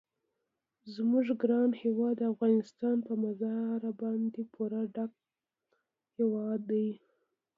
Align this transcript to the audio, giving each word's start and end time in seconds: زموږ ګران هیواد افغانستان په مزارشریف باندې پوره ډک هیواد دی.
زموږ 0.95 1.27
ګران 1.41 1.71
هیواد 1.81 2.17
افغانستان 2.31 2.95
په 3.07 3.13
مزارشریف 3.23 3.95
باندې 4.01 4.41
پوره 4.53 4.81
ډک 4.95 5.11
هیواد 6.17 6.59
دی. 6.71 6.87